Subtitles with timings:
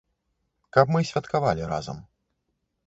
[0.77, 1.97] Каб мы святкавалі разам.